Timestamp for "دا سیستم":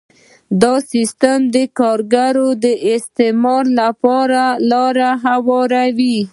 0.61-1.39